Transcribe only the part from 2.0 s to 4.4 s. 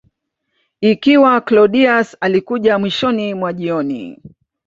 alikuja mwishoni mwa jioni